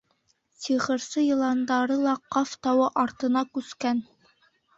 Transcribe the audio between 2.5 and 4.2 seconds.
тауы артына күскән.